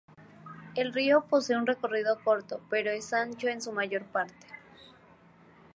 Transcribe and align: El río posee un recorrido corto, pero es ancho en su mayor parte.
El 0.73 0.93
río 0.93 1.25
posee 1.29 1.55
un 1.57 1.67
recorrido 1.67 2.17
corto, 2.23 2.59
pero 2.71 2.89
es 2.89 3.13
ancho 3.13 3.47
en 3.49 3.61
su 3.61 3.71
mayor 3.71 4.03
parte. 4.05 4.33